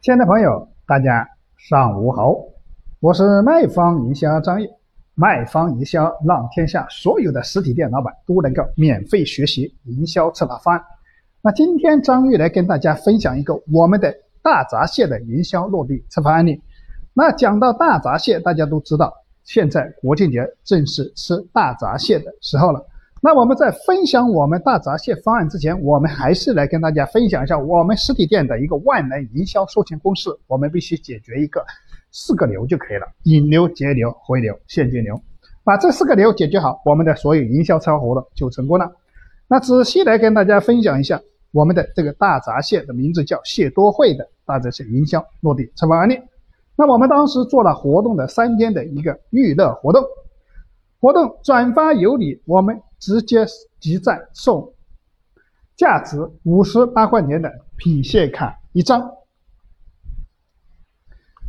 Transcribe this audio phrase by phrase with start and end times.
[0.00, 2.32] 亲爱的朋友，大家上午好，
[3.00, 4.68] 我是卖方营销张毅。
[5.16, 10.84] 卖方营销让天下所有的实体店老板都能够免费学习营销策划方案。
[11.42, 16.62] 那今天张玉来跟大家分享一个我们的大闸蟹的营销落地策划案例。
[17.12, 19.12] 那讲到大闸蟹，大家都知道，
[19.42, 22.86] 现在国庆节正是吃大闸蟹的时候了。
[23.20, 30.30] 那我们在分享我们大闸蟹方案之前，我们还是来跟大家分享一下我们实体店的一个万能营销售前公式。
[30.46, 31.64] 我们必须解决一个
[32.12, 35.20] 四个流就可以了：引流、截流、回流、现金流。
[35.64, 38.88] 把这四个流解决好，我们的所有营销策划活动就成功了。
[39.48, 46.20] 那仔细来跟大家分享一下我们的这个大闸蟹的名字叫蟹多会的大闸蟹营销落地策划案例。
[46.76, 50.04] 那我们当时做了活动的三天的一个预热活动，
[51.00, 52.80] 活动转发有礼，我们。
[52.98, 53.46] 直接
[53.80, 54.74] 集赞送
[55.76, 59.10] 价值五十八块钱的品蟹卡一张。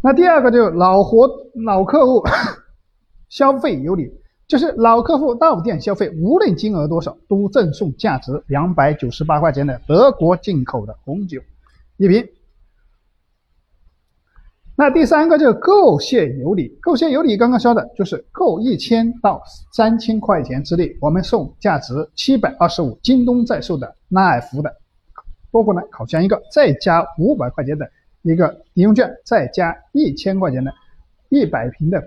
[0.02, 1.30] 那第二个就是老活
[1.66, 2.24] 老客户
[3.28, 4.12] 消费有礼，
[4.48, 11.42] 就是老客户到店消费，无论金额多少，都赠送价值两百九十八块钱的德国进口的红酒
[11.98, 12.28] 一瓶。
[14.80, 24.74] 那第三个就是购蟹有礼，购蟹有礼刚刚说的就是购一千到三千块钱之内，我们送价值七百二十五京东在售的纳尔夫的
[25.52, 27.86] 多功能烤箱一个，再加五百块钱的
[28.22, 30.72] 一个抵用券，再加一千块钱的
[31.28, 32.02] 一百瓶的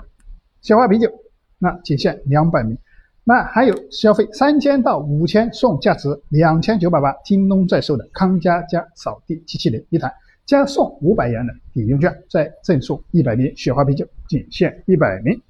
[0.63, 1.13] 雪花啤酒，
[1.59, 2.75] 那仅限两百名。
[3.23, 10.11] 那还有消费三千到五千送价值两千九百八京东在售的康佳佳扫地机器人一台。
[10.45, 15.41] 加送五百元的抵用券，再赠送一百瓶雪花啤酒，仅限一百名。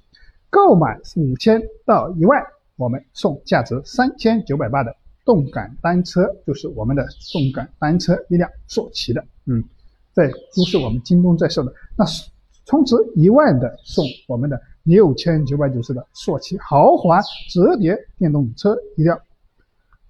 [0.49, 2.41] 购买五千到一万，
[2.75, 9.63] 我们送价值三千九百八的动感单车，就是我们的动感单车一辆，索奇的，嗯，
[10.13, 11.73] 这都是我们京东在售的。
[11.97, 12.05] 那
[12.65, 17.19] 充值一万的，送我们的六千九百九十的索奇豪华
[17.51, 19.19] 折叠电动车一辆，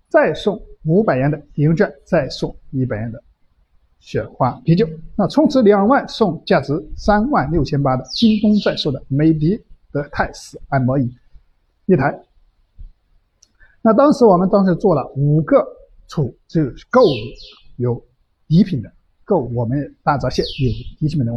[0.09, 3.23] 再送五百元的抵用券，再送一百元的。
[4.03, 9.57] 雪花啤酒，那充值两万送价值三万六千八的京东在售的美的
[9.93, 11.09] 德泰斯按摩椅
[11.85, 12.13] 一台。
[13.81, 15.65] 那当时我们当时做了五个
[16.09, 16.99] 储，就是购
[17.77, 18.03] 有
[18.47, 18.91] 礼品的，
[19.23, 21.33] 购我们大闸蟹有礼品的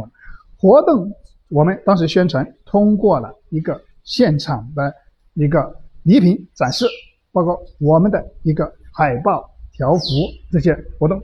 [0.57, 1.09] 活动，
[1.47, 4.93] 我们当时宣传通过了一个现场的
[5.35, 5.73] 一个
[6.03, 6.85] 礼品展示，
[7.31, 10.03] 包括我们的一个海报、条幅
[10.51, 11.17] 这些活动。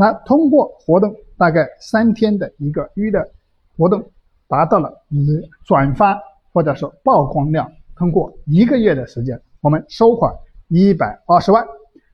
[0.00, 3.28] 那通过活动大概三天的一个预热
[3.76, 4.00] 活动，
[4.46, 5.26] 达到了你
[5.64, 6.16] 转发
[6.52, 10.32] 或者说曝光量，通过一个月的时间，我们收款
[10.68, 11.66] 一百二十万，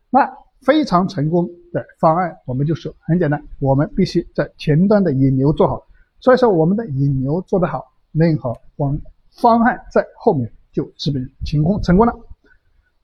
[0.08, 0.26] 那
[0.62, 5.86] 非常成功的方案，我们就是很简单，我们必须在前端的引流做好，
[6.20, 8.98] 所以说我们的引流做得好，任何方
[9.30, 12.14] 方案在后面就基本成功成功了。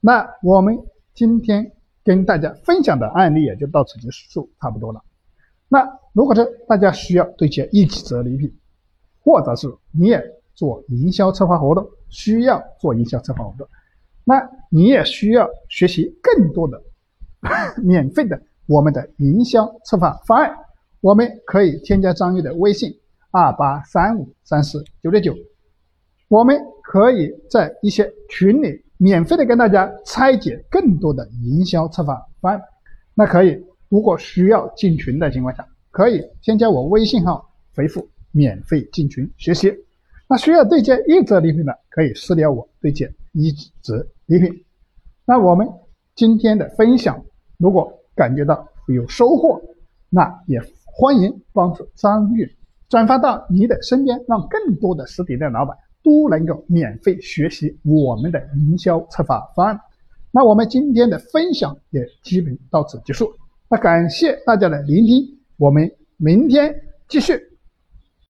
[0.00, 0.82] 那我们
[1.12, 1.70] 今天。
[2.02, 5.02] 跟大家分享的案例也就到此结束，差不多了。
[5.68, 8.52] 那如果是大家需要对接一起折礼品，
[9.22, 10.22] 或者是你也
[10.54, 13.68] 做营销策划活动，需要做营销策划活动，
[14.24, 16.82] 那你也需要学习更多的
[17.82, 20.56] 免费的我们的营销策划方案，
[21.00, 22.98] 我们可以添加张玉的微信
[23.30, 25.34] 二八三五三四九六九，
[26.28, 28.84] 我们可以在一些群里。
[29.02, 32.62] 免费的跟大家拆解更多的营销策划方案，
[33.14, 39.74] 那可以，如果需要进群的情况下，可以添加我微信号，回复免费进群学习。
[40.28, 43.50] 那需要对接一折礼品的，可以私聊我对接一
[43.80, 44.52] 折礼品。
[45.24, 45.66] 那我们
[46.14, 47.24] 今天的分享，
[47.56, 49.58] 如果感觉到有收获，
[50.10, 52.46] 那也欢迎帮助张玉
[52.90, 55.74] 转发到你的身边，让更多的实体店老板。
[56.02, 59.80] 都能够免费学习我们的营销策划方案。
[60.30, 63.32] 那我们今天的分享也基本到此结束。
[63.68, 66.74] 那感谢大家的聆听，我们明天
[67.08, 67.49] 继续。